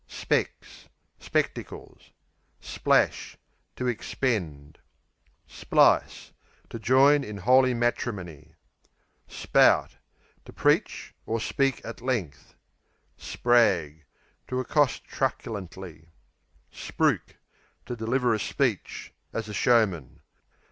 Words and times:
Specs 0.07 0.89
Spectacles. 1.19 2.09
Splash 2.59 3.37
To 3.75 3.85
expend. 3.85 4.79
Splice 5.45 6.31
To 6.69 6.79
join 6.79 7.23
in 7.23 7.37
holy 7.37 7.75
matrimony. 7.75 8.55
Spout 9.27 9.97
To 10.45 10.51
preach 10.51 11.13
or 11.27 11.39
speak 11.39 11.85
at 11.85 12.01
length. 12.01 12.55
Sprag 13.15 14.01
To 14.47 14.59
accost 14.59 15.03
truculently. 15.05 16.07
Spruik 16.73 17.37
To 17.85 17.95
deliver 17.95 18.33
a 18.33 18.39
speech, 18.39 19.13
as 19.33 19.47
a 19.47 19.53
showman. 19.53 20.19